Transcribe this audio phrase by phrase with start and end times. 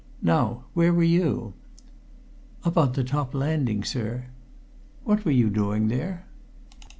[0.23, 1.53] Now where were you?"
[2.63, 4.23] "Up on the top landing, sir."
[5.03, 6.25] "What were you doing there?"